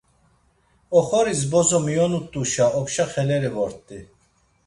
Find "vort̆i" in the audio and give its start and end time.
3.55-3.99